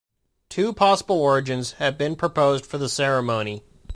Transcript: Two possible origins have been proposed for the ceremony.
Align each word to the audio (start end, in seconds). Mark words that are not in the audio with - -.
Two 0.49 0.73
possible 0.73 1.21
origins 1.21 1.73
have 1.73 1.95
been 1.95 2.15
proposed 2.15 2.65
for 2.65 2.79
the 2.79 2.89
ceremony. 2.89 3.63